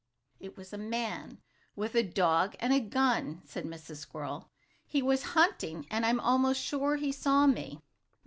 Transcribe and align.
"It 0.39 0.57
was 0.57 0.73
a 0.73 0.79
man, 0.79 1.43
with 1.75 1.93
a 1.93 2.01
dog 2.01 2.55
and 2.59 2.73
a 2.73 2.79
gun," 2.79 3.43
said 3.45 3.65
Mrs. 3.65 3.97
Squirrel. 3.97 4.49
"He 4.83 5.03
was 5.03 5.23
out 5.25 5.31
hunting, 5.33 5.85
and 5.91 6.07
I'm 6.07 6.19
almost 6.19 6.59
sure 6.59 6.95
he 6.95 7.11
saw 7.11 7.45
me!" 7.45 7.83